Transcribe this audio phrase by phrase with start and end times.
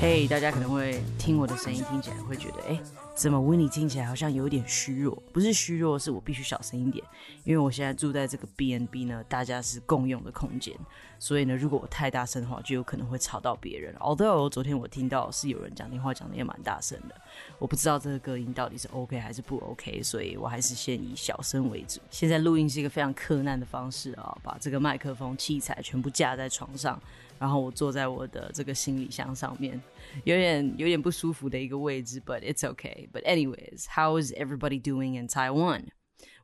[0.00, 2.80] 嘿，大家可能会听我的声音，听起来会觉得，哎，
[3.14, 5.22] 怎么 Winnie 听起来好像有点虚弱？
[5.30, 7.04] 不是虚弱，是我必须小声一点，
[7.44, 10.74] 因为我现在住在这个 B N B 呢，大家是共用的空间，
[11.18, 13.94] 所以呢，如果我太大声的话，就有可能会吵到别人。
[13.96, 17.14] Although 昨天我听到是有人讲电话讲的也蛮大声的，
[17.58, 22.00] 我不知道这个隔音到底是 OK 还是不 OK，所以我还是先以小声为主。
[22.10, 26.98] 现在录音是一个非常困难的方式啊，把这个麦克风器材全部架在床上。
[27.39, 29.81] 然后我坐在我的这个行李箱上面，
[30.23, 33.09] 有点有点不舒服的一个位置，but it's okay.
[33.11, 35.87] But anyways, how is everybody doing in Taiwan?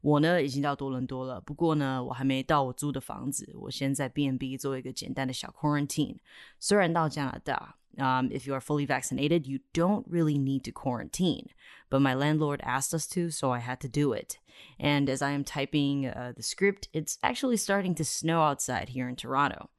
[0.01, 6.17] 我呢已经到多伦多了，不过呢我还没到我租的房子，我先在 B&B 做一个简单的小 quarantine。
[6.59, 7.77] 虽然到加拿大。
[7.97, 11.47] Um, if you are fully vaccinated, you don't really need to quarantine.
[11.89, 14.39] But my landlord asked us to, so I had to do it.
[14.79, 19.09] And as I am typing uh, the script, it's actually starting to snow outside here
[19.09, 19.69] in Toronto.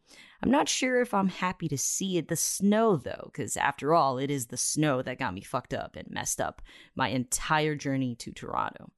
[0.45, 4.19] I'm not sure if I'm happy to see it, the snow though, because after all,
[4.19, 6.61] it is the snow that got me fucked up and messed up
[6.97, 8.91] my entire journey to Toronto.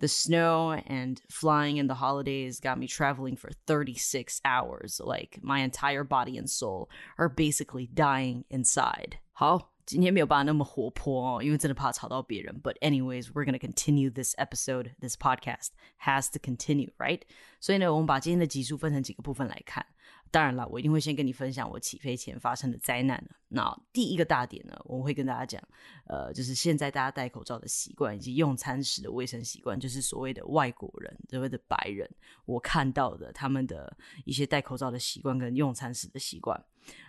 [0.00, 5.00] The snow and flying in the holidays got me traveling for 36 hours.
[5.04, 9.18] Like my entire body and soul are basically dying inside.
[9.32, 12.60] 好，今天没有办法那么活泼哦，因为真的怕吵到别人。
[12.60, 14.96] But anyways, we're gonna continue this episode.
[15.00, 15.68] This podcast
[16.04, 17.22] has to continue, right?
[17.60, 19.86] 所以呢，我们把今天的集数分成几个部分来看。
[20.33, 25.61] 当然了，我一定会先跟你分享我起飞前发生的灾难那第一个大点呢，我会跟大家讲，
[26.07, 32.09] 呃，就是现在大家戴口罩的习惯以及用餐时的卫生习惯，就是所谓的外国人，所谓的白人，
[32.45, 33.95] 我看到的他们的
[34.25, 36.59] 一些戴口罩的习惯跟用餐时的习惯。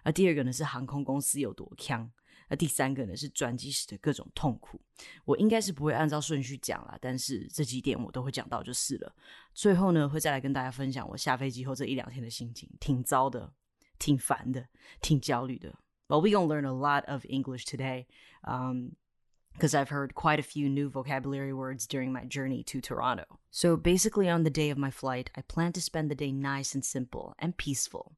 [0.03, 2.11] 而第二个呢，是航空公司有多强。
[2.50, 4.82] 那第三个呢是转机时的各种痛苦，
[5.26, 9.16] 我应该是不会按照顺序讲啦，但是这几点我都会讲到就是了。
[9.54, 13.54] 最后呢会再来跟大家分享我下飞机后这一两天的心情，挺糟的，
[14.00, 14.68] 挺烦的，
[15.00, 15.76] 挺焦虑的。
[16.08, 18.08] But we gonna learn a lot of English today,
[18.42, 18.96] um,
[19.54, 23.26] because I've heard quite a few new vocabulary words during my journey to Toronto.
[23.52, 26.74] So basically, on the day of my flight, I plan to spend the day nice
[26.74, 28.16] and simple and peaceful.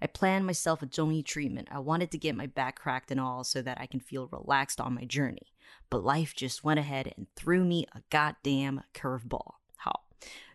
[0.00, 1.68] I planned myself a Zhongyi treatment.
[1.70, 4.80] I wanted to get my back cracked and all so that I can feel relaxed
[4.80, 5.52] on my journey.
[5.90, 9.54] But life just went ahead and threw me a goddamn curveball.
[9.76, 10.08] 好，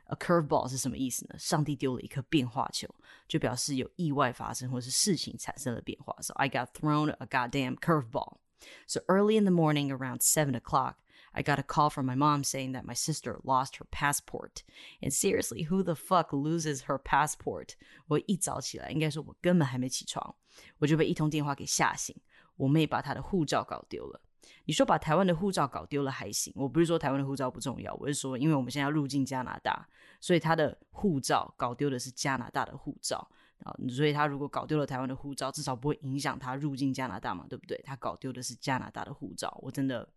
[0.08, 1.40] a curveball 是什么意思呢？
[1.40, 2.94] 上帝丢了一颗变化球，
[3.28, 6.14] 就表示有意外发生或是事情产生了变化。
[6.22, 8.38] So I got thrown a goddamn curveball.
[8.86, 10.96] So early in the morning, around seven o'clock,
[11.34, 14.64] I got a call from my mom saying that my sister lost her passport.
[15.02, 17.74] And seriously, who the fuck loses her passport?
[18.08, 20.36] 我一早起来，应该说我根本还没起床，
[20.80, 22.16] 我就被一通电话给吓醒。
[22.56, 24.22] 我妹把她的护照搞丢了。
[24.66, 29.88] 你说把台湾的护照搞丢了还行，我不是说台湾的护照不重要，我是说，因为我们现在要入境加拿大，
[30.22, 33.30] 所以他的护照搞丢的是加拿大的护照
[33.64, 37.78] 啊，所以他如果搞丢了台湾的护照，至少不会影响他入境加拿大嘛，对不对？
[37.84, 40.08] 他搞丢的是加拿大的护照，我真的。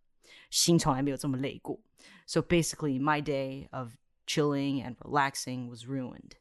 [0.49, 1.79] 心从来没有这么累过。
[2.25, 6.35] So basically, my day of chilling and relaxing was ruined.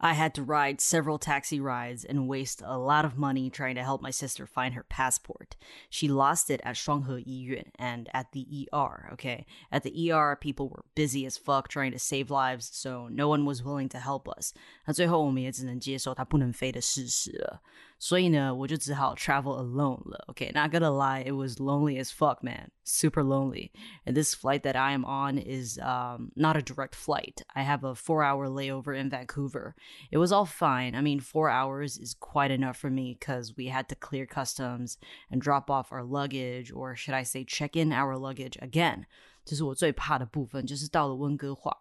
[0.00, 3.82] I had to ride several taxi rides and waste a lot of money trying to
[3.82, 5.56] help my sister find her passport.
[5.88, 9.46] She lost it at Shuanghe Yiyuan and at the ER, okay?
[9.70, 13.46] At the ER, people were busy as fuck trying to save lives, so no one
[13.46, 14.52] was willing to help us.
[14.84, 17.62] 那最后我们也只能接受她不能飞的事实了。
[17.98, 20.26] 所以呢，我就只好 travel alone 了。
[20.28, 22.70] Okay, not gonna lie, it was lonely as fuck, man.
[22.84, 23.70] Super lonely.
[24.04, 27.42] And this flight that I am on is um, not a direct flight.
[27.54, 29.74] I have a four-hour layover in Vancouver.
[30.10, 30.94] It was all fine.
[30.94, 34.98] I mean, four hours is quite enough for me because we had to clear customs
[35.30, 39.06] and drop off our luggage, or should I say, check in our luggage again.
[39.46, 41.74] 这是我最怕的部分，就是到了温哥华。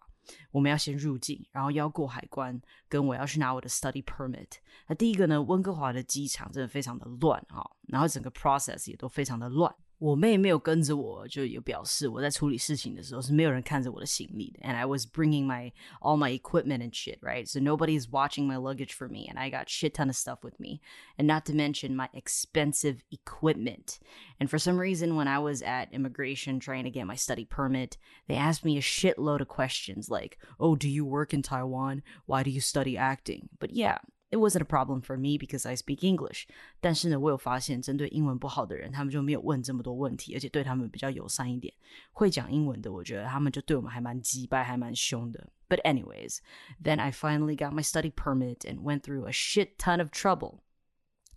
[0.50, 4.48] 我们要先入境，然后要过海关，跟我要去拿我的 study permit。
[4.86, 9.75] 那第一个呢，温哥华的机场真的非常的乱哈，然后整个 process 也都非常的乱。
[10.00, 14.59] 我妹没有跟着我，就有表示我在处理事情的时候是没有人看着我的行李的。
[14.68, 15.71] And I was bringing my
[16.01, 17.47] all my equipment and shit, right?
[17.47, 20.39] So nobody is watching my luggage for me, and I got shit ton of stuff
[20.44, 20.81] with me,
[21.18, 24.00] and not to mention my expensive equipment.
[24.41, 27.97] And for some reason, when I was at immigration trying to get my study permit,
[28.27, 32.03] they asked me a shitload of questions like, "Oh, do you work in Taiwan?
[32.25, 34.00] Why do you study acting?" But yeah,
[34.30, 36.45] it wasn't a problem for me because I speak English。
[36.80, 41.74] 但是呢，我有发现，针对英文不好的人，他们就没有问这么多问题，而且对他们比较友善一点。
[42.12, 45.51] 会讲英文的，我觉得他们就对我们还蛮击败，还蛮凶的。
[45.69, 46.39] But anyways,
[46.83, 50.59] then I finally got my study permit and went through a shit ton of trouble.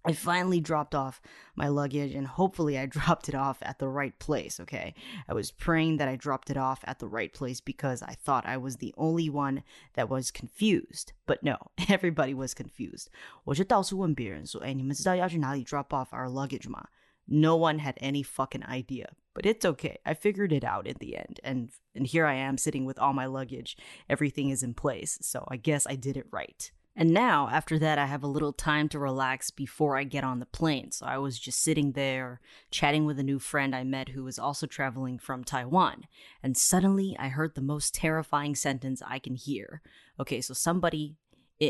[0.09, 1.21] I finally dropped off
[1.57, 4.95] my luggage and hopefully I dropped it off at the right place, okay?
[5.29, 8.47] I was praying that I dropped it off at the right place because I thought
[8.47, 9.65] I was the only one
[9.95, 11.13] that was confused.
[11.27, 11.57] But no,
[11.89, 13.09] everybody was confused.
[13.43, 16.87] 我就到处问别人说，哎，你们知道要去哪里 drop off our luggage 吗？
[17.27, 19.97] no one had any fucking idea, but it's okay.
[20.05, 21.41] I figured it out in the end.
[21.43, 23.77] And and here I am sitting with all my luggage.
[24.09, 25.19] Everything is in place.
[25.21, 26.71] So I guess I did it right.
[26.96, 30.40] And now, after that, I have a little time to relax before I get on
[30.40, 30.92] the plane.
[30.92, 34.38] So I was just sitting there chatting with a new friend I met who was
[34.38, 36.04] also traveling from Taiwan.
[36.44, 39.82] And suddenly I heard the most terrifying sentence I can hear.
[40.20, 41.16] Okay, so somebody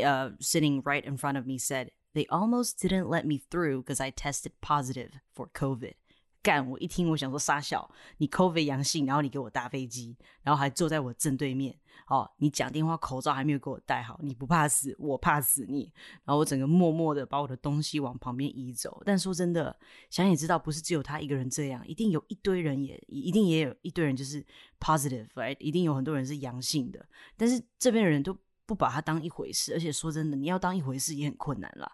[0.03, 4.01] uh, sitting right in front of me said, they almost didn't let me through because
[4.01, 5.93] I tested positive for COVID.
[6.43, 6.67] 干！
[6.69, 11.77] 我一听，我想说傻笑，你 COVID 阳性，然后你给我搭飞机，然后还坐在我正对面，
[12.07, 15.91] 哦，你讲电话口罩还没有给我戴好，你不怕死，我怕死你。
[16.23, 19.01] 然后我整个默默的把我的东西往旁边移走。
[19.05, 19.75] 但说真的，
[20.09, 24.45] 想也知道，不是只有他一个人这样，一定有一堆人也一定也有一堆人就是
[24.79, 27.05] positive，哎一定有很多人是阳性的，
[27.37, 28.37] 但是这边的人都。
[28.63, 31.91] 不把他当一回事，而且说真的，你要当一回事也很困难啦。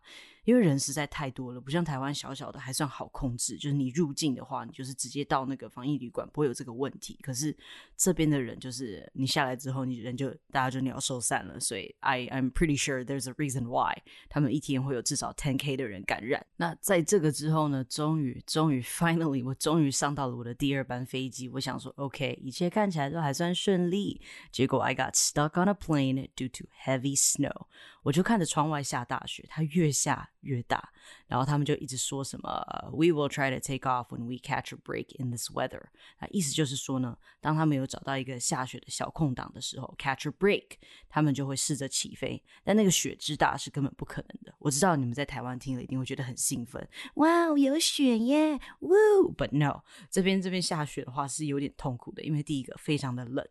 [0.47, 3.57] 因为人实在太多了，不像台湾小小的还算好控制。
[3.57, 7.19] 就是你入境的话，你就是直接到那个防疫旅馆，不会有这个问题。
[7.21, 7.53] 可是
[7.97, 11.59] 这边的人就是你下来之后，你人就大家就鸟兽散了。
[11.59, 16.45] 所以 I I'm pretty sure there's a reason why 他们一天会有至少 ten k 的人感染。
[16.55, 21.49] 那在这个之后呢，终于终于 finally 我终于上到了我的第二班飞机。
[21.49, 24.21] 我想说 OK，一切看起来都还算顺利。
[24.49, 27.65] 结果 I got stuck on a plane due to heavy snow。
[28.03, 30.29] 我就看着窗外下大雪，它越下。
[30.46, 30.93] 越大，
[31.26, 32.50] 然后他们就一直说什么
[32.93, 35.82] "We will try to take off when we catch a break in this weather"，
[36.20, 42.43] 那意思就是说呢，当他们有找到一个下雪的小空档的时候，catch a break，他们就会试着起飞。
[42.64, 44.55] 但那个雪之大是根本不可能的。
[44.58, 53.46] 我知道你们在台湾听了一定会觉得很兴奋，哇，有雪耶，Woo！But no，这边这边下雪的话是有点痛苦的，因为第一个非常的冷。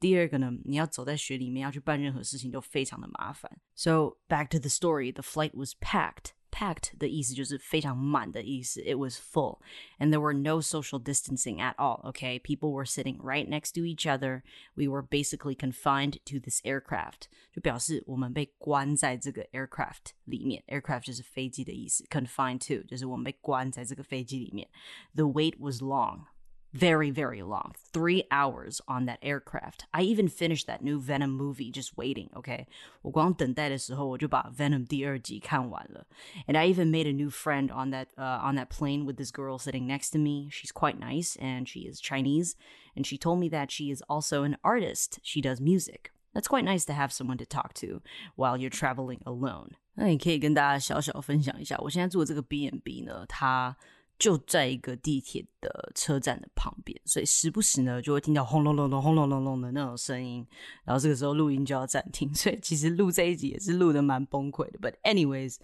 [0.00, 3.50] 第二个呢，你要走在雪里面，要去办任何事情都非常的麻烦。
[3.74, 6.32] So back to the story, the flight was packed.
[6.58, 8.80] Packed 的意思就是非常满的意思。
[8.80, 9.58] It was full,
[9.98, 12.00] and there were no social distancing at all.
[12.12, 14.42] Okay, people were sitting right next to each other.
[14.76, 17.22] We were basically confined to this aircraft，
[17.52, 20.62] 就表示我们被关在这个 aircraft 里面。
[20.68, 24.70] Aircraft 就是飞机的意思，confined to 就是我们被关在这个飞机里面。
[25.16, 26.26] The wait was long
[26.72, 27.72] very, very long.
[27.92, 29.84] Three hours on that aircraft.
[29.92, 32.66] I even finished that new Venom movie just waiting, okay?
[33.02, 36.04] 我光等待的时候，我就把 Venom 第二集看完了.
[36.48, 39.30] And I even made a new friend on that uh, on that plane with this
[39.30, 40.48] girl sitting next to me.
[40.50, 42.54] She's quite nice and she is Chinese.
[42.96, 45.20] And she told me that she is also an artist.
[45.22, 46.10] She does music.
[46.32, 48.02] That's quite nice to have someone to talk to
[48.34, 49.76] while you're traveling alone.
[49.94, 53.76] 那你可以跟大家小小分享一下，我现在住的这个 B&B 呢，它
[54.18, 60.46] 就在一个地铁的车站的旁边，所以时不时呢就会听到轰隆隆隆、轰隆隆隆的那种声音，
[60.84, 64.78] 然后这个时候录音就要暂停，所以其实录这一集也是录的蛮崩溃的。
[64.78, 65.56] But anyways,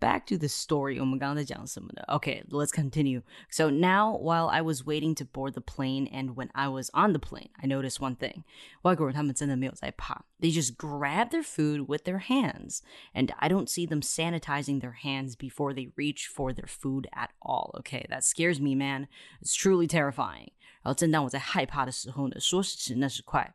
[0.00, 2.02] back to the story，我们刚刚在讲什么呢？
[2.08, 3.22] Okay, let's continue.
[3.50, 7.12] So now, while I was waiting to board the plane, and when I was on
[7.12, 8.44] the plane, I noticed one thing：
[8.82, 12.78] 外国人他们真的没有在怕，They just grab their food with their hands,
[13.12, 17.30] and I don't see them sanitizing their hands before they reach for their food at
[17.40, 17.72] all.
[17.80, 19.07] Okay, That scares me, man.
[19.41, 20.49] It's truly terrifying。
[20.81, 23.53] 然后正当我在害怕的时候呢，说时迟那时快，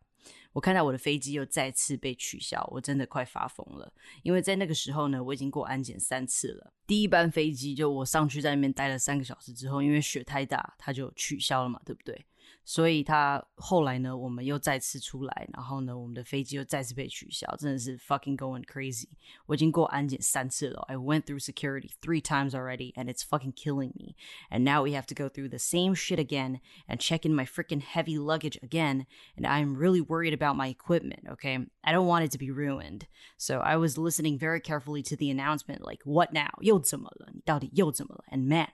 [0.53, 3.93] 我看到我的飞机又再次被取消，我真的快发疯了。
[4.23, 6.73] 因为在那个时候呢，我已经过安检三次了。
[6.87, 12.25] 第一班飞机就我上去在那边待了三个小时之后，因为雪太大，它就取消了嘛，对不对？
[12.66, 19.10] 所以他后来呢，我们又再次出来，然后呢，我们的飞机又再次被取消，真的是 fucking going crazy。
[19.48, 24.16] 我已经过安检三次了，I went through security three times already, and it's fucking killing me.
[24.50, 27.44] And now we have to go through the same shit again and check in my
[27.44, 29.08] freaking heavy luggage again.
[29.36, 31.28] And I'm really worried about my equipment.
[31.34, 33.08] Okay, I don't want it to be ruined.
[33.38, 36.52] So I was listening very carefully to the announcement, like, what now?
[36.62, 37.30] 又怎么了？
[37.34, 38.24] 你到底又怎么了？
[38.32, 38.70] And man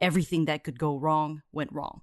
[0.00, 2.02] everything that could go wrong went wrong.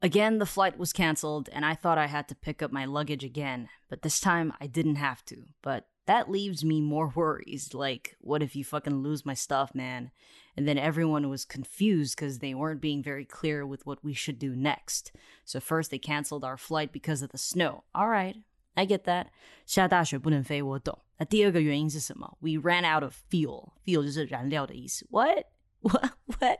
[0.00, 3.22] Again, the flight was canceled, and I thought I had to pick up my luggage
[3.22, 5.44] again, but this time I didn't have to.
[5.62, 7.72] But that leaves me more worries.
[7.72, 10.10] Like, what if you fucking lose my stuff, man?
[10.56, 14.38] And then everyone was confused because they weren't being very clear with what we should
[14.38, 15.12] do next.
[15.44, 17.84] So, first they canceled our flight because of the snow.
[17.94, 18.36] All right,
[18.73, 19.27] I get that.
[19.65, 20.99] 下大雪不能飞，我懂。
[21.17, 22.37] 那第二个原因是什么？
[22.39, 23.71] We ran out of fuel.
[23.83, 25.07] Fuel 就是燃料的意思。
[25.09, 25.45] What?
[25.81, 26.13] What?
[26.25, 26.59] What?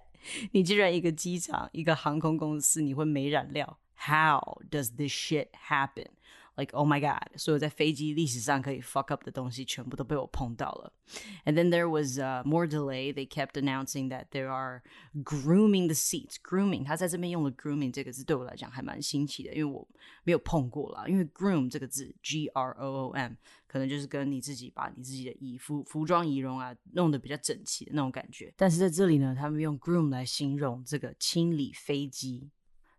[0.51, 3.79] 你居然一个机场，一个航空公司，你会没燃料？
[3.95, 6.07] How does this shit happen?
[6.55, 10.91] Like oh my god，所有在飞机历史上可以 fuck up 的东西全部都被我碰到了。
[11.45, 13.13] And then there was uh, more delay.
[13.13, 14.81] They kept announcing that they are
[15.23, 16.37] grooming the seats.
[16.41, 19.87] Grooming，他在这边用了 grooming 这个字，对我来讲还蛮新奇的，因为我
[20.23, 21.05] 没有碰过啦。
[21.07, 23.33] 因为 groom 这个字，G R O O M，
[23.67, 28.51] 可能就是跟你自己把你自己的衣服、服装、仪容啊弄得比较整齐的那种感觉。
[28.57, 32.49] 但是在这里呢，他们用 groom 来形容这个清理飞机。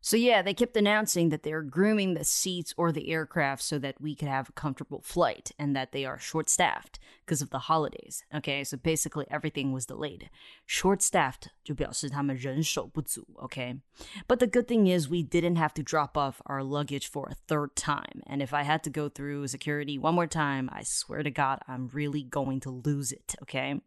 [0.02, 4.00] so, yeah, they kept announcing that they're grooming the seats or the aircraft so that
[4.00, 7.58] we could have a comfortable flight and that they are short staffed because of the
[7.58, 8.24] holidays.
[8.32, 10.30] Okay, so basically everything was delayed.
[10.64, 13.80] Short staffed 就表示他们人手不足, okay?
[14.28, 17.36] But the good thing is we didn't have to drop off our luggage for a
[17.48, 18.22] third time.
[18.26, 21.58] And if I had to go through security one more time, I swear to God,
[21.66, 23.80] I'm really going to lose it, okay?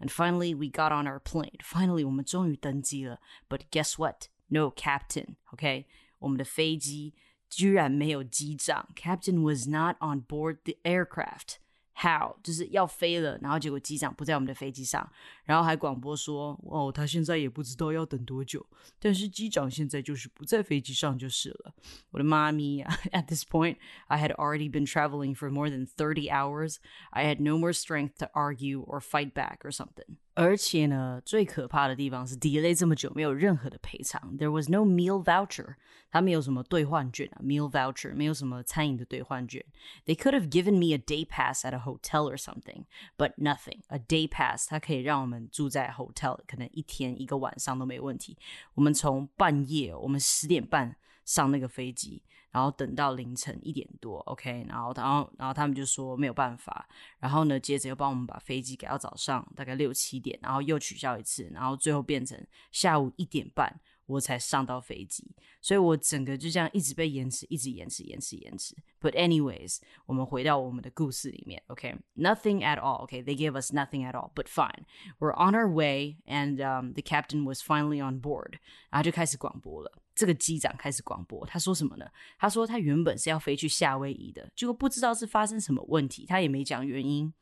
[0.00, 1.58] And finally, we got on our plane.
[1.62, 3.20] Finally, 我们终于登机了.
[3.48, 4.28] But guess what?
[4.48, 5.36] no captain.
[5.52, 5.86] OK，
[6.18, 7.14] 我们的飞机
[7.48, 15.12] 居然没有机长，Captain was not on board the aircraft。How 就是要飞了，然后结果机长不在我们的飞机上，
[15.44, 18.64] 然后还广播说：“哦，他现在也不知道要等多久，
[18.98, 21.74] 但是机长现在就是不在飞机上就是了。”
[22.12, 22.88] 我的妈咪呀！
[23.12, 23.76] At this point,
[24.06, 26.76] I had already been traveling for more than thirty hours.
[27.10, 30.16] I had no more strength to argue or fight back or something.
[30.34, 34.38] 而且呢，最可怕的地方是 delay 这么久没有任何的赔偿。
[34.38, 35.74] There was no meal voucher，
[36.10, 39.62] 他没有什么兑换券啊，meal voucher 没有什么餐饮的兑换券。
[40.06, 43.80] They could have given me a day pass at a hotel or something，but nothing.
[43.88, 48.37] A day pass 它可以让我们 住在 hotel，可能一天一个晚上都没问题。
[48.73, 52.21] 我们从半夜，我们十点半上那个飞机。
[52.51, 56.87] 然后等到凌晨一点多，OK，然后然后然后他们就说没有办法，
[57.19, 65.24] 然后呢，接着又帮我们把飞机改到早上大概六七点，然后又取消一次，然后最后变成下午一点半我才上到飞机，
[65.60, 68.74] 所以我整个就这样一直被延迟，一直延迟，延迟，延迟。
[69.00, 77.44] But anyways，我们回到我们的故事里面，OK，nothing at all，OK，they gave us nothing at all，but fine，we're on our way，and um the captain
[77.44, 78.54] was finally on board，
[78.90, 79.92] 然后就开始广播了。
[80.14, 82.04] 这个机长开始广播，他说什么呢？
[82.36, 87.32] 他说他原本是要飞去夏威夷的，结果不知道是发生什么问题，他也没讲原因。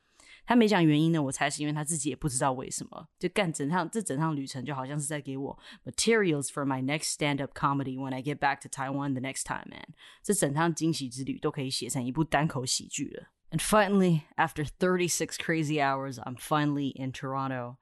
[0.47, 3.09] 他没讲原因呢，我猜是因为他自己也不知道为什么。
[3.19, 9.45] 就干整趟这整趟旅程，就好像是在给我 materials for my next stand up comedy when I get back to Taiwan the next
[9.45, 9.95] time, man。
[10.23, 13.29] 这整趟惊喜之旅都可以写成一部单口喜剧了。
[13.50, 17.77] And finally, after 36 crazy hours, I'm finally in Toronto.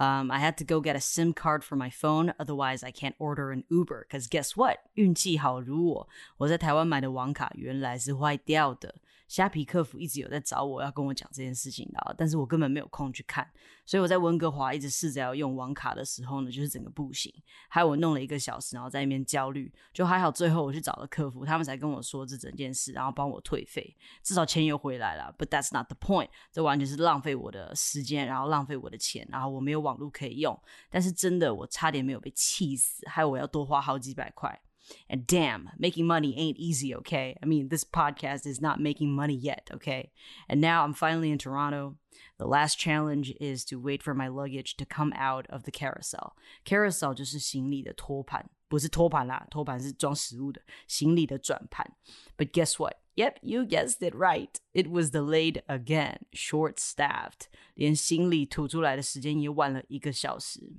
[0.00, 3.16] Um, I had to go get a SIM card for my phone, otherwise I can't
[3.18, 4.06] order an Uber.
[4.08, 4.76] Cause guess what？
[4.94, 8.94] 运气好如我，我在台湾买的网卡原来是坏掉的。
[9.33, 13.49] 虾皮客服一直有在找我要跟我讲这件事情的，但是我根本没有空去看。
[13.83, 17.33] 所以我在温哥华一直试着要用网卡的时候呢，就是整个不行。
[17.67, 20.29] 还有我弄了一个小时，然后在那边焦虑，就还好。
[20.29, 25.33] 最后我去找了客服，他们才跟我说这整件事，然后帮我退费，至少钱又回来了。
[25.35, 30.55] But that's not the point，这完全是浪费我的时间，然后浪费我的钱，然后我没有网络可以用。
[30.91, 34.61] 但是真的，我差点没有被气死，害我要多花好几百块。
[35.10, 37.36] And damn, making money ain't easy, okay?
[37.42, 40.12] I mean, this podcast is not making money yet, okay?
[40.48, 41.96] And now I'm finally in Toronto.
[42.38, 46.32] The last challenge is to wait for my luggage to come out of the carousel.
[46.64, 51.94] Carousel 就是行李的托盘，不是托盘啦，托盘是装食物的，行李的转盘。
[52.38, 52.96] But guess what?
[53.14, 54.54] Yep, you guessed it right.
[54.72, 57.48] It was delayed again, short-staffed.
[57.74, 60.76] 连行李吐出来的时间也晚了一个小时。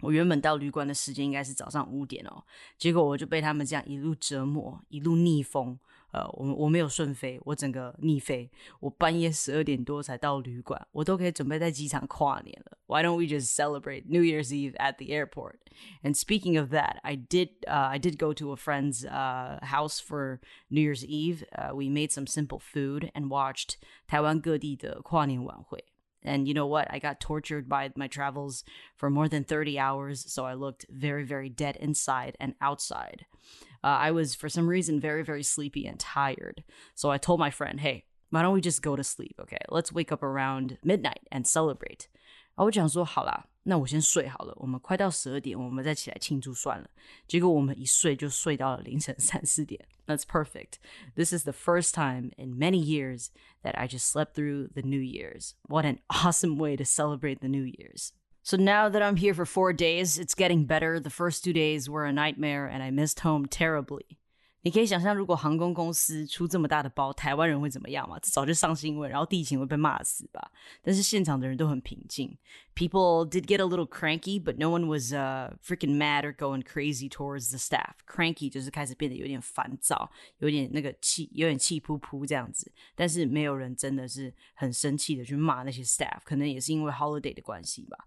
[0.00, 2.44] 我原本到旅馆的时间应该是早上五点哦，
[2.76, 5.78] 结果我就被他们这样一路折磨，一路逆风。
[6.10, 8.50] 呃，我我没有顺飞，我整个逆飞。
[8.80, 12.78] 我半夜十二点多才到旅馆，我都可以准备在机场跨年了。
[12.86, 15.56] Why don't we just celebrate New Year's Eve at the airport?
[16.02, 20.00] And speaking of that, I did uh, I did go to a friend's uh, house
[20.00, 21.44] for New Year's Eve.
[21.52, 23.74] Uh, we made some simple food and watched
[24.06, 25.84] 台湾各地的跨年晚会。
[26.22, 26.88] And you know what?
[26.90, 28.64] I got tortured by my travels
[28.96, 33.26] for more than 30 hours, so I looked very, very dead inside and outside.
[33.84, 36.64] Uh, I was, for some reason, very, very sleepy and tired.
[36.94, 39.36] So I told my friend, hey, why don't we just go to sleep?
[39.40, 42.08] Okay, let's wake up around midnight and celebrate.
[42.57, 44.53] 然后我讲说好啦，那我先睡好了。
[44.57, 46.89] 我们快到十二点，我们再起来庆祝算了。
[47.27, 49.83] 结果我们一睡就睡到了凌晨三四点。
[50.05, 50.73] That's perfect.
[51.15, 53.29] This is the first time in many years
[53.63, 55.55] that I just slept through the New Year's.
[55.67, 58.11] What an awesome way to celebrate the New Year's.
[58.43, 60.99] So now that I'm here for four days, it's getting better.
[60.99, 64.16] The first two days were a nightmare and I missed home terribly.
[64.62, 68.18] 你可以想象，如果航空公司出这么大的包，台湾人会怎么样吗？
[68.20, 70.50] 早就上新闻，然后地勤会被骂死吧。
[70.82, 72.36] 但是现场的人都很平静。
[72.74, 77.08] People did get a little cranky, but no one was uh freaking mad or going crazy
[77.08, 77.94] towards the staff.
[78.06, 82.70] Cranky 就是开始变得有点烦躁，有点那个气，有点气扑扑这样子。
[82.94, 88.06] 但是没有人真的是很生气的去骂那些 staff，可能也是因为 holiday 的关系吧。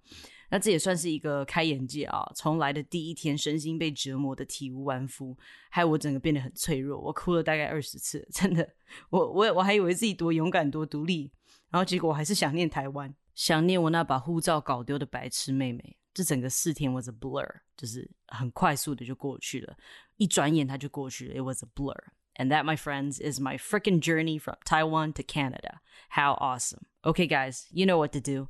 [0.52, 2.30] 那这也算是一个开眼界啊！
[2.36, 5.36] 从来的第一天，身心被折磨的体无完肤，
[5.70, 7.00] 害我整个变得很脆弱。
[7.00, 8.70] 我哭了大概二十次， 真的，
[9.10, 11.32] 我我我还以为自己多勇敢多独立，
[11.70, 15.98] 然后结果我还是想念台湾，想念我那把护照搞丢的白痴妹妹。
[16.14, 19.78] 这整个四天 was a blur，就是很快速的就过去了，
[20.18, 21.36] 一转眼它就过去了。
[21.36, 25.80] It was a blur，and that my friends is my freaking journey from Taiwan to Canada.
[26.10, 26.82] How awesome!
[27.04, 28.50] Okay, guys, you know what to do.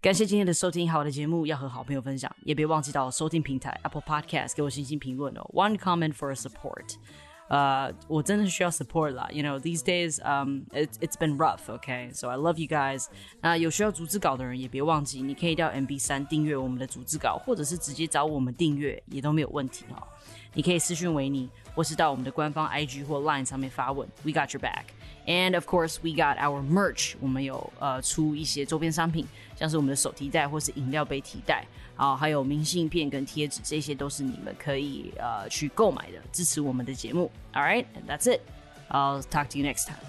[0.00, 5.40] 感谢今天的收听，好我的节目要和好朋友分享，也别忘记到收听平台 Apple Podcast 给我星星评论哦。
[5.52, 6.94] One comment for a support，
[7.48, 9.28] 呃，我真的需要 support 啦。
[9.32, 12.12] You know these days, um, it's it's been rough, okay?
[12.14, 13.06] So I love you guys.
[13.40, 20.02] 那有需要组织稿的人也别忘记，你可以到 MB 三订阅我们的组织稿，或者是直接找我们订阅也都没有问题哦。
[20.52, 24.84] 你可以私讯维尼，或是到我们的官方 IG 或 Line 上面发问，We got your back.
[25.26, 27.14] And of course, we got our merch.
[27.20, 29.26] 我们有呃出一些周边商品，
[29.61, 31.63] 像是我们的手提袋或是饮料杯提袋，
[31.95, 37.31] 啊，还有明信片跟贴纸，这些都是你们可以呃去购买的，支持我们的节目。
[37.53, 38.41] All right, that's it.
[38.89, 39.99] I'll talk to you next time.